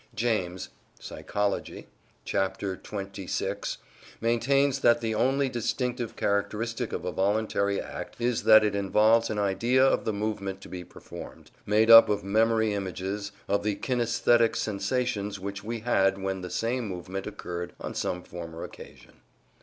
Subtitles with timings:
[0.15, 0.69] James
[0.99, 1.85] ("Psychology,"
[2.25, 2.57] chap.
[2.59, 3.77] xxvi)
[4.19, 9.37] maintains that the only distinctive characteristic of a voluntary act is that it involves an
[9.37, 14.55] idea of the movement to be performed, made up of memory images of the kinaesthetic
[14.55, 19.21] sensations which we had when the same movement occurred on some former occasion.